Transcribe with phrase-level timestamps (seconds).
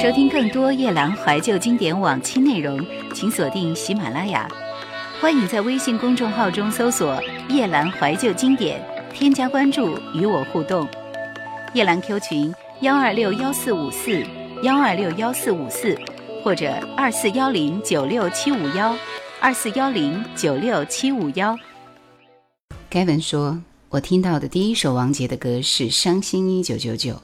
[0.00, 2.78] 收听更多夜兰怀旧经典往期内容，
[3.12, 4.48] 请锁定喜马拉雅。
[5.20, 8.80] 欢迎在微信公众号中搜索“夜兰怀旧经典”，
[9.12, 10.86] 添加关注与我互动。
[11.74, 14.22] 夜兰 Q 群：幺二六幺四五四
[14.62, 15.98] 幺二六幺四五四，
[16.44, 18.96] 或者二四幺零九六七五幺
[19.40, 21.58] 二四幺零九六七五幺。
[22.88, 23.60] 该文说
[23.90, 27.14] ：“我听到的第一首王杰的歌是《伤心一九九九》。”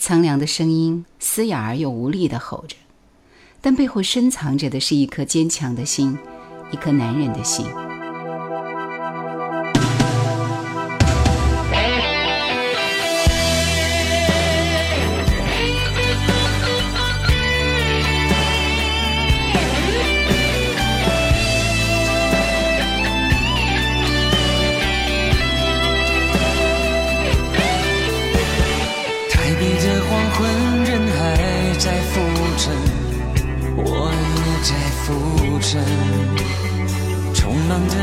[0.00, 2.74] 苍凉的声音嘶哑而又无力地吼着，
[3.60, 6.16] 但背后深藏着的是一颗坚强的心，
[6.72, 7.66] 一颗男人的心。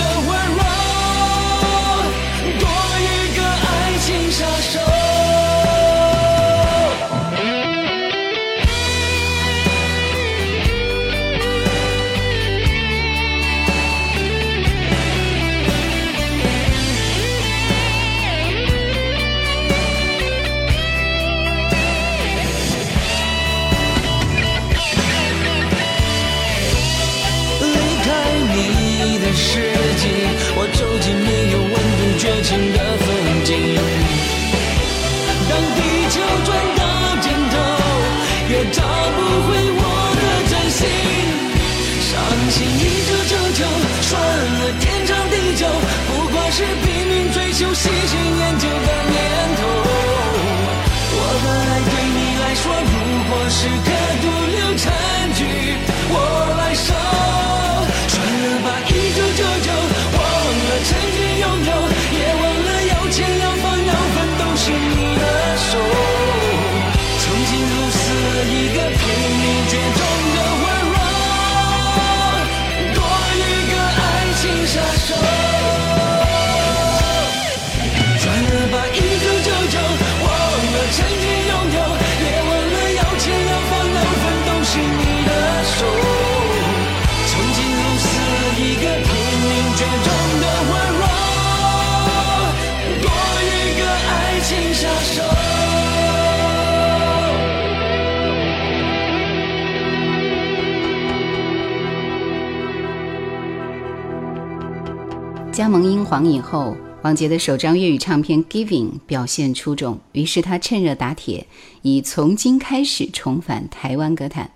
[105.61, 111.47] 加盟英皇以后，王杰的首张粤语唱片《Giving》表现出众，于是他趁热打铁，
[111.83, 114.51] 以从今开始重返台湾歌坛，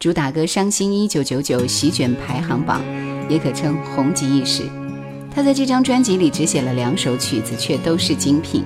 [0.00, 2.82] 主打歌《伤心一九九九》席卷排行榜，
[3.30, 4.64] 也可称红极一时。
[5.32, 8.64] 他在这张专辑里只写了两首曲子，却都是精品。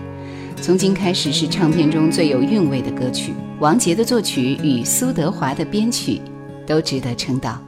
[0.63, 6.19] 从今开始是唱片中最有韵味的歌曲，王杰的作曲与苏德华的编曲
[6.67, 7.63] 都值得称道。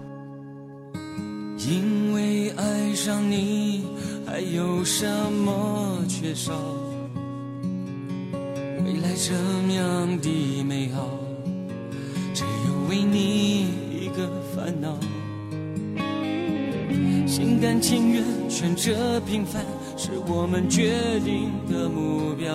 [1.69, 3.93] 因为爱上你。
[4.35, 5.07] 还有什
[5.45, 6.53] 么缺少？
[8.85, 9.33] 未来这
[9.77, 11.09] 样的美好，
[12.35, 14.99] 只有为你一个烦恼。
[17.29, 19.65] 心甘情愿选择平凡，
[19.97, 22.53] 是我们决定的目标。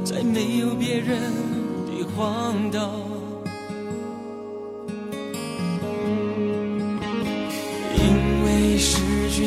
[0.05, 1.19] 在没有别人
[1.87, 3.10] 的荒岛。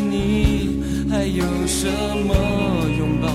[0.00, 1.86] 你还有什
[2.26, 2.34] 么
[2.98, 3.28] 拥抱？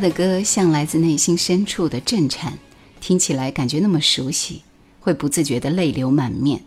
[0.00, 2.58] 的歌像来自内心深处的震颤，
[3.00, 4.62] 听起来感觉那么熟悉，
[4.98, 6.62] 会不自觉的泪流满面。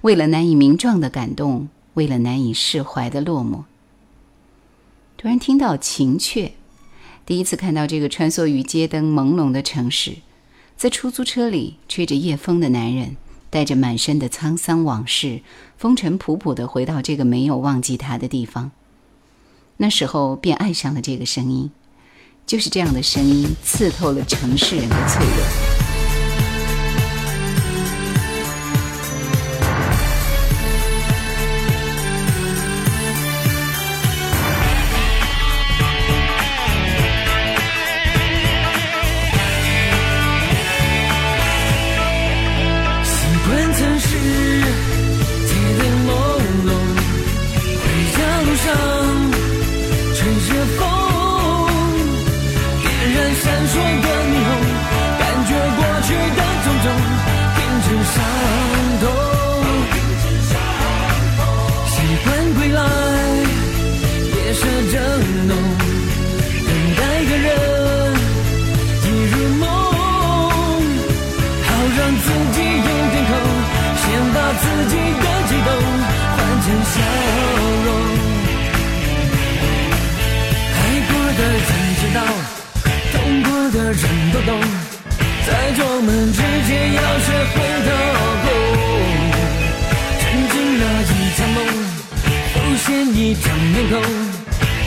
[0.00, 3.64] 为了难以名状的感动，为了难以释怀的落寞。
[5.18, 6.46] 突然听到《情雀》，
[7.26, 10.14] 第一次看到这个穿梭于街灯朦胧的城市，
[10.76, 13.16] 在出租车里吹着夜风的男人，
[13.50, 15.42] 带着满身的沧桑往事，
[15.76, 18.70] 风尘仆仆的回到这个没有忘记他的地方。
[19.76, 21.70] 那时候便爱上了这个声音。
[22.46, 25.69] 就是这样的声音，刺透了城市人的脆弱。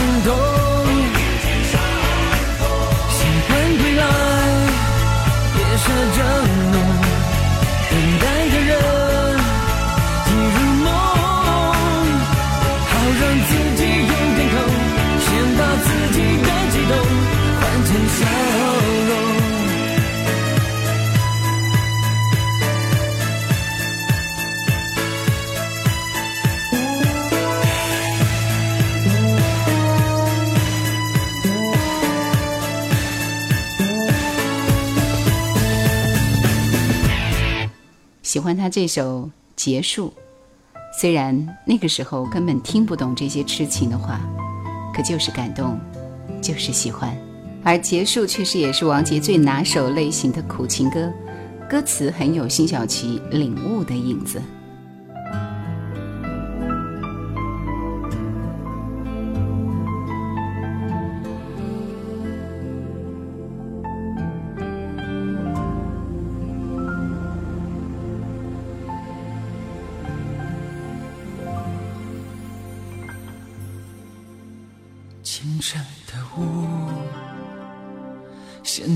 [38.49, 39.25] 欢他这首
[39.57, 40.09] 《结束》，
[40.99, 44.19] 虽然那个时候根本听不懂这些痴情的话，
[44.95, 45.79] 可就是感动，
[46.41, 47.15] 就是喜欢。
[47.63, 51.13] 而《结束》确实也是王杰最拿手类型的苦情歌，
[51.69, 54.41] 歌词很有辛晓琪领悟的影子。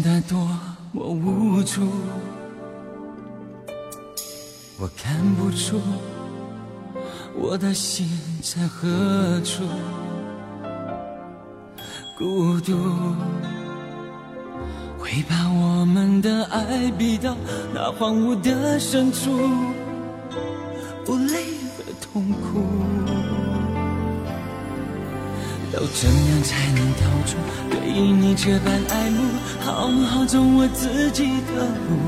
[0.02, 0.36] 在多
[0.90, 1.80] 么无助，
[4.80, 5.80] 我看不出
[7.38, 8.08] 我的心
[8.42, 9.62] 在何处，
[12.18, 12.74] 孤独
[14.98, 17.36] 会把我们的爱逼到
[17.72, 19.30] 那荒芜的深处。
[25.94, 27.36] 怎样才能逃出
[27.70, 29.24] 对你这般爱慕？
[29.60, 32.00] 好好走我自己的路。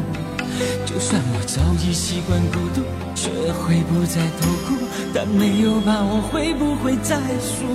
[0.86, 2.82] 就算我早已习惯孤独，
[3.14, 7.66] 学会不再痛苦，但没有把握会不会再输？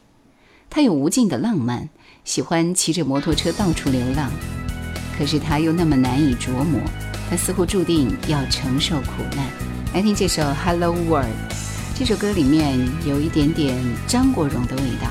[0.72, 1.88] 他有无尽的浪漫，
[2.26, 4.32] 喜欢骑着摩托车到处流浪。
[5.20, 6.82] 可是他又那么难以琢磨，
[7.30, 9.46] 他似乎注定要承受苦难。
[9.94, 11.26] 来听这首《Hello World》，
[11.96, 15.10] 这首歌里面有一点点张国荣的味道，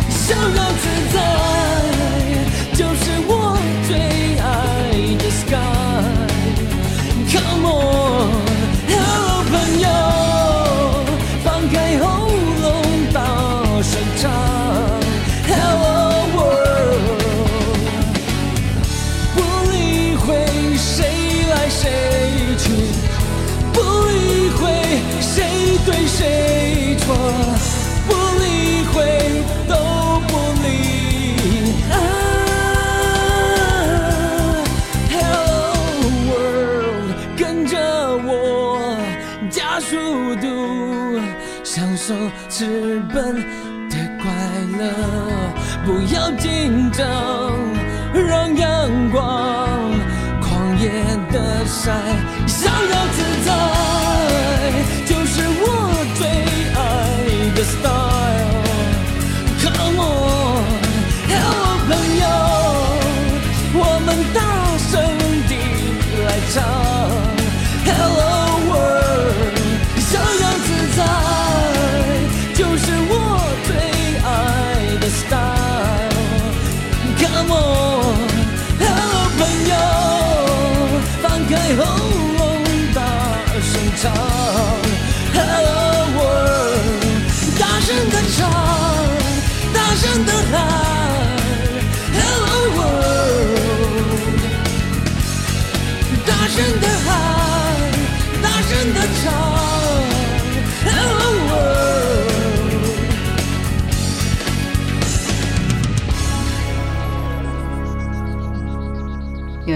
[45.85, 47.40] 不要紧张。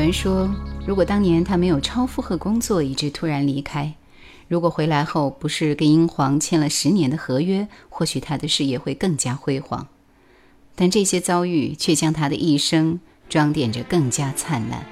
[0.06, 0.48] 人说
[0.86, 3.96] ：“如果当年他没有超负荷工作，以致突然离开；
[4.48, 9.88] 如果回来后不是跟英皇签了十年的合约，或许他的事业会更加辉煌。
[10.76, 14.86] 但这些遭遇却将他的一生装点着更加灿烂。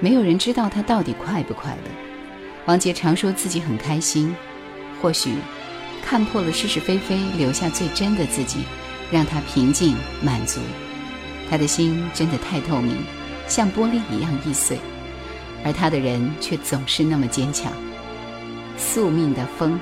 [0.00, 1.90] 没有人知道他到底快不快乐。
[2.66, 4.34] 王杰常说自己很开心，
[5.00, 5.36] 或许
[6.04, 8.64] 看破了是是非非，留下最真的自己，
[9.10, 10.60] 让他平静满足。”
[11.48, 12.96] 他的心真的太透明，
[13.46, 14.78] 像玻璃一样易碎，
[15.64, 17.70] 而他的人却总是那么坚强。
[18.76, 19.78] 宿命的风，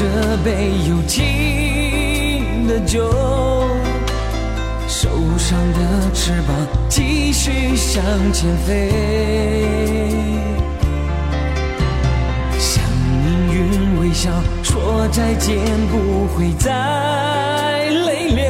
[0.00, 0.04] 这
[0.44, 3.10] 杯友情的酒，
[4.86, 6.54] 受伤的翅膀
[6.88, 8.00] 继续向
[8.32, 8.92] 前飞，
[12.60, 12.80] 向
[13.24, 14.30] 命运微笑，
[14.62, 15.56] 说再见
[15.88, 18.46] 不会再泪流，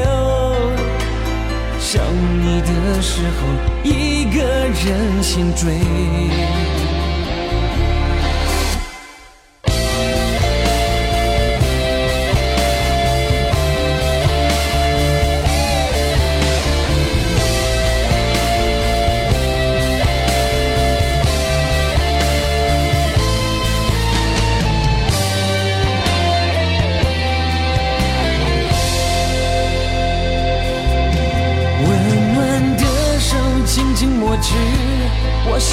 [1.81, 1.99] 想
[2.43, 3.49] 你的时候，
[3.91, 6.78] 一个人心醉。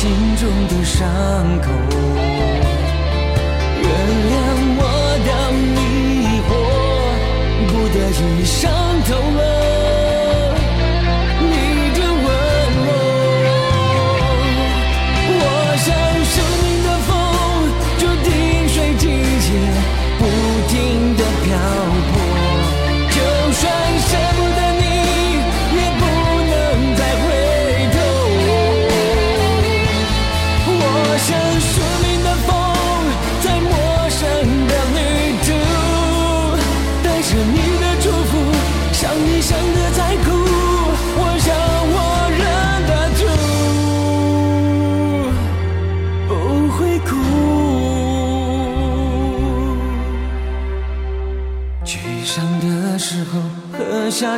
[0.07, 1.01] 心中的伤
[1.63, 2.14] 口。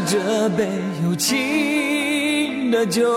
[0.06, 0.66] 这杯
[1.04, 3.12] 友情的酒，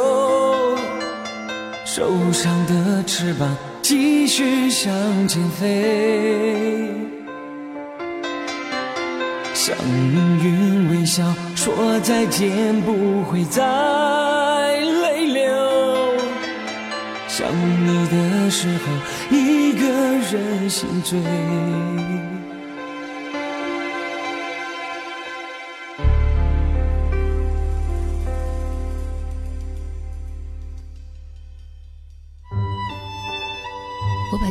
[1.85, 4.93] 受伤的翅膀继续向
[5.29, 6.79] 前飞，
[9.53, 11.23] 向命运微笑，
[11.55, 13.61] 说再见，不会再
[14.81, 16.17] 泪流。
[17.29, 17.47] 想
[17.87, 21.21] 你的时候，一个人心醉。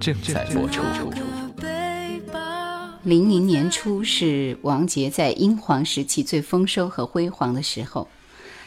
[0.00, 0.80] 正在播出。
[3.02, 8.08] 零零年初是王杰在英皇时期最丰收和辉煌的时候，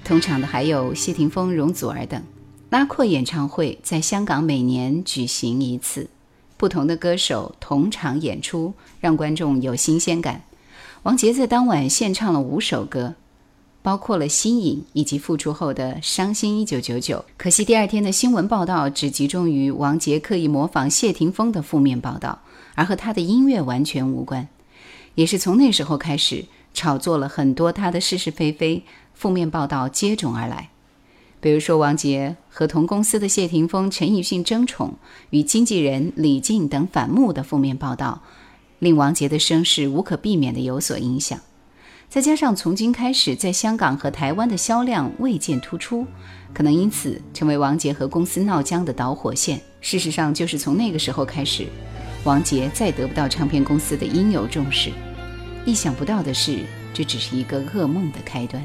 [0.04, 2.22] 同场的还有谢霆锋、容祖儿等。
[2.68, 6.08] 拉阔演唱会在香港每年举行一次，
[6.58, 10.42] 不同的歌手同场演出让观众有新鲜感。
[11.04, 13.14] 王杰在当晚献唱了五首歌，
[13.80, 17.16] 包括了《新颖》以及复出后的《伤心一九九九》。
[17.38, 22.40] 可惜第二天的新闻报道只集中于王杰刻意模仿谢霆锋的负面报道，
[22.74, 24.46] 而和他的音乐完全无关。
[25.14, 28.82] 也是从那时候开始，炒作了很多他的是是非非。
[29.14, 30.70] 负面报道接踵而来，
[31.40, 34.94] 比如说王杰和同公司的谢霆锋、陈奕迅争宠，
[35.30, 38.20] 与经纪人李静等反目的负面报道，
[38.80, 41.38] 令王杰的声势无可避免的有所影响。
[42.10, 46.06] 再加上从今开始，在香港和台湾的销量未见突出，
[46.52, 49.60] 可能因此成为王杰和公司闹僵的导火线。
[49.80, 51.66] 事实上，就是从那个时候开始，
[52.24, 54.90] 王杰再得不到唱片公司的应有重视。
[55.66, 58.64] 意想不到的是，这只是一个噩梦的开端。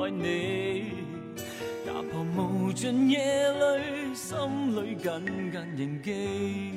[0.00, 0.92] 爱你，
[1.84, 4.38] 打破无尽夜里，心
[4.76, 5.10] 里紧
[5.50, 6.72] 紧凝记，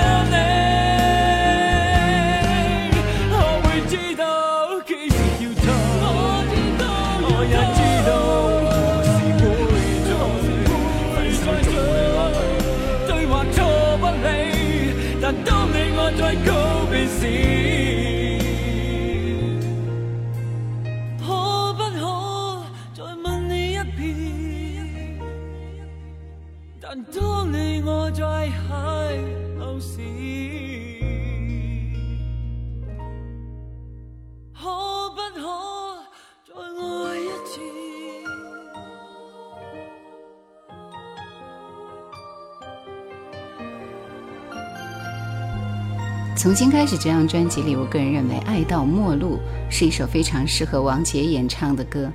[46.53, 49.37] 从新开始这张专辑里，我个人认为《爱到末路》
[49.71, 52.11] 是一首非常适合王杰演唱的歌。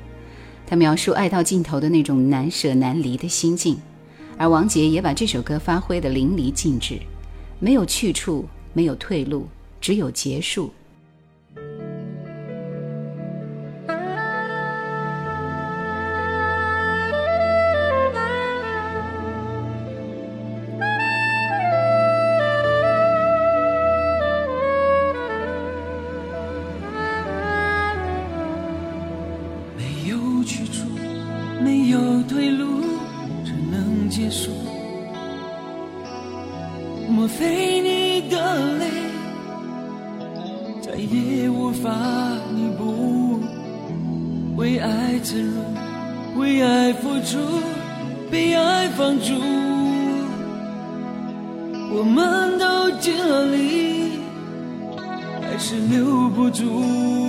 [0.64, 3.76] 他描述爱到尽头的那种难舍难离的心境，
[4.36, 7.00] 而王杰也把这首歌发挥得淋漓尽致。
[7.58, 9.48] 没有去处，没有退路，
[9.80, 10.72] 只有结束。
[30.48, 30.88] 去处
[31.62, 32.64] 没有退路，
[33.44, 34.50] 只能结束。
[37.06, 38.38] 莫非你的
[38.78, 38.84] 泪
[40.80, 41.90] 再也无法
[42.54, 43.40] 弥补？
[44.56, 45.58] 为爱沉沦，
[46.38, 47.36] 为爱付出，
[48.30, 49.34] 被爱放逐。
[51.92, 54.12] 我们都尽了力，
[55.42, 57.27] 还是留不住。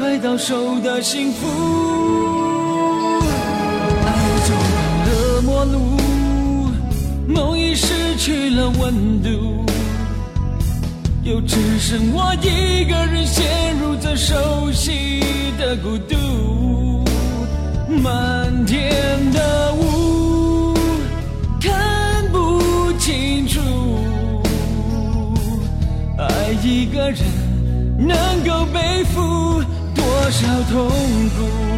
[0.00, 1.46] 快到手的幸福，
[3.18, 4.12] 爱
[4.46, 5.04] 走到
[5.36, 5.78] 了末路，
[7.28, 9.62] 梦已失去了温度，
[11.22, 15.20] 又只剩我一个人陷入这熟悉
[15.58, 17.04] 的孤独。
[18.02, 18.90] 漫天
[19.32, 20.72] 的雾，
[21.60, 23.60] 看不清楚，
[26.16, 27.20] 爱一个人
[27.98, 28.69] 能够。
[30.30, 30.86] 少痛
[31.30, 31.69] 苦？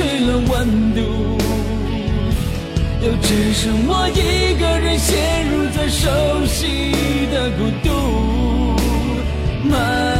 [0.00, 1.00] 去了温度，
[3.02, 6.92] 又只剩我一个人陷入在熟悉
[7.34, 7.50] 的
[10.06, 10.17] 孤独。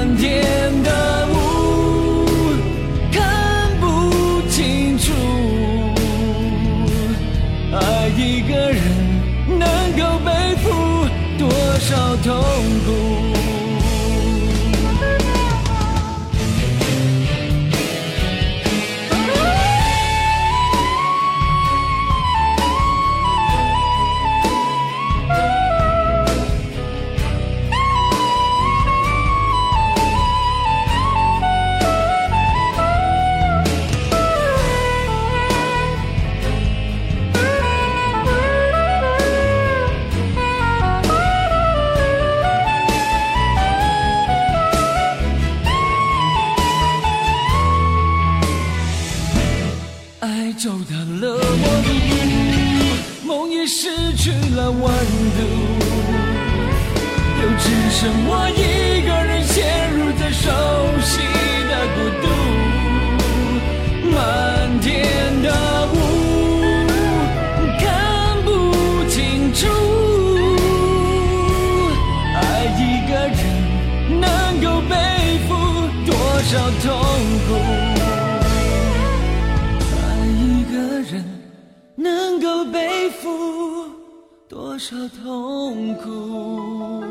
[84.98, 87.04] 的痛苦。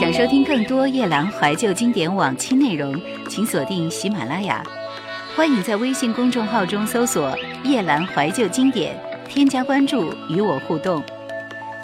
[0.00, 4.64] 想收听更多夜兰怀旧经典往期内容，请锁定喜马拉雅。
[5.36, 8.98] 欢迎在微信公众号中搜索“夜兰怀旧经典”。
[9.30, 11.00] 添加关注，与我互动。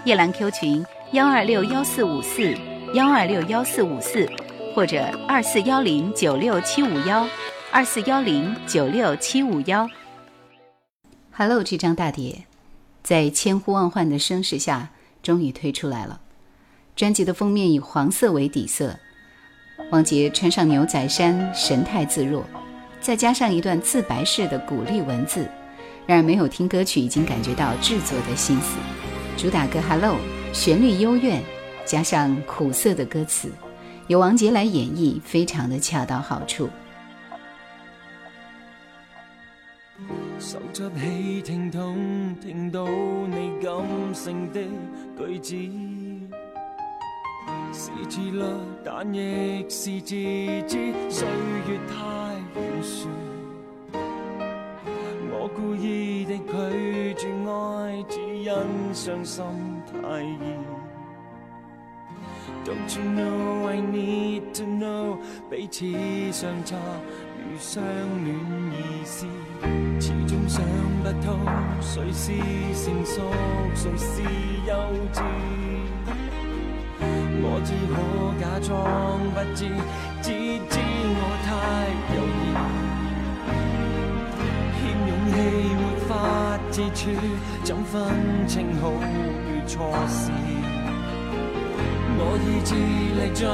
[0.05, 2.53] 叶兰 Q 群幺二六幺四五四
[2.92, 4.28] 幺二六幺四五四，
[4.74, 7.24] 或者二四幺零九六七五幺
[7.70, 9.88] 二四幺零九六七五幺。
[11.30, 12.44] Hello，这张大碟，
[13.05, 14.90] 在千呼万唤的声势下，
[15.22, 16.20] 终于推出来了。
[16.97, 18.99] 专辑的封面以黄色为底色，
[19.92, 22.42] 王杰穿上牛仔衫，神态自若，
[23.01, 25.49] 再加上一段自白式的鼓励文字。
[26.07, 28.76] 然人没有听歌曲，已经感觉到制作的心思。
[29.36, 30.16] 主打歌《Hello》，
[30.54, 31.42] 旋律幽怨，
[31.84, 33.50] 加上苦涩的歌词，
[34.07, 36.70] 由王杰来演绎，非常的恰到好处。
[40.38, 43.74] 手执起听筒，听到你感
[44.14, 44.61] 性的
[45.18, 45.57] 句子，
[47.72, 48.42] 是自律，
[48.84, 50.14] 但亦是自
[50.68, 50.92] 知。
[51.11, 52.80] 岁月太远。
[52.82, 53.26] 算。
[55.47, 58.51] 我故意的拒绝爱，只因
[58.92, 59.44] 伤心
[59.86, 60.36] 太易。
[62.64, 63.68] Don't you know?
[63.68, 65.18] I need to know。
[65.49, 65.84] 彼此
[66.32, 66.74] 相差
[67.49, 67.80] 如相
[68.24, 68.34] 恋
[68.72, 69.24] 意思，
[70.01, 70.64] 始终想
[71.05, 71.38] 不通，
[71.80, 72.32] 谁是
[72.84, 73.22] 成熟，
[73.72, 74.22] 谁是
[74.66, 74.74] 幼
[75.12, 75.22] 稚。
[77.38, 79.64] 我只可假装不知，
[80.20, 82.55] 只知我太有意。
[85.37, 87.11] 气没法自处，
[87.62, 88.03] 怎分
[88.49, 90.30] 清好与错事？
[92.18, 93.47] 我意志力最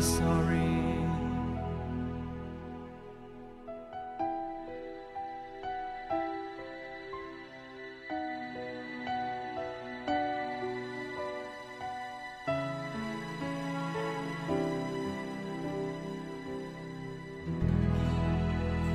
[0.00, 0.58] sorry.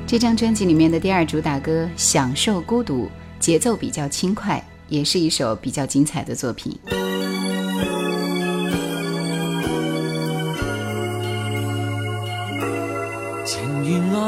[0.05, 3.05] 这张专辑里面的第二主打歌《享受孤独》，
[3.39, 6.77] 节奏比较轻快，也是一首比较精彩的作品。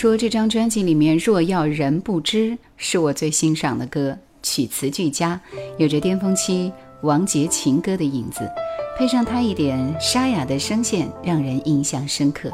[0.00, 5.38] 说这张专辑里面《若要人不知》是我最欣赏的歌，曲词俱佳，
[5.76, 6.72] 有着巅峰期
[7.02, 8.40] 王杰情歌的影子，
[8.98, 12.48] 配上他一点沙哑的声线，让人印象深刻。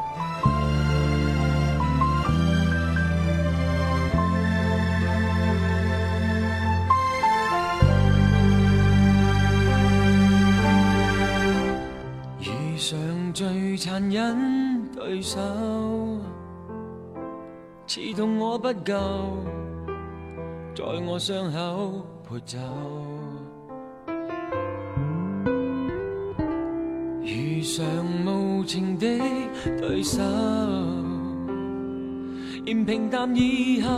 [12.40, 12.98] 遇上
[13.32, 15.36] 最残忍对手。
[17.98, 18.92] 刺痛我不够，
[20.74, 22.58] 在我伤口陪酒，
[27.24, 27.86] 遇上
[28.26, 29.06] 无情的
[29.78, 30.20] 对手，
[32.66, 33.90] 嫌平淡以后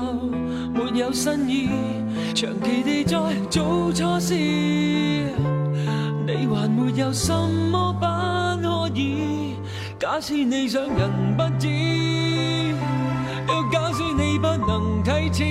[0.72, 1.68] 没有新意，
[2.36, 3.18] 长期地在
[3.51, 5.24] 做错事，你
[6.49, 8.03] 还没有什么不
[8.62, 9.55] 可以？
[9.99, 12.16] 假使你想人不知。
[14.41, 15.45] 不能启齿？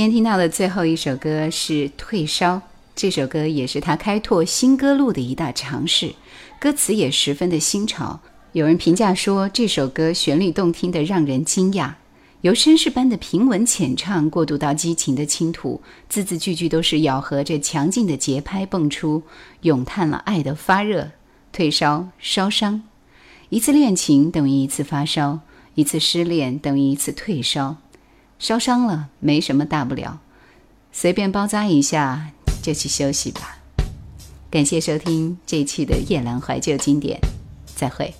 [0.03, 2.57] 今天听到的最后一首歌是《退烧》，
[2.97, 6.13] 这首歌也是他开拓新歌路的一大尝试，
[6.59, 8.19] 歌词也十分的新潮。
[8.51, 11.93] 有人评价说，这首歌旋律动听的让人惊讶，
[12.41, 19.23] 由绅士般的平稳浅唱过渡到激情的倾吐，字字句句都是咬合着强劲的节拍蹦出，
[19.61, 21.13] 咏叹了爱的发热、
[21.53, 22.83] 退烧、烧伤。
[23.51, 25.39] 一次恋情等于一次发烧，
[25.77, 27.77] 一次失恋等于一次退烧。
[28.43, 30.19] 烧伤了，没什么大不了，
[30.91, 33.57] 随便包扎一下就去休息吧。
[34.51, 37.19] 感谢收听这一期的夜阑怀旧经典，
[37.77, 38.13] 再会。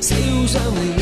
[0.00, 0.16] 烧
[0.46, 1.01] 伤了。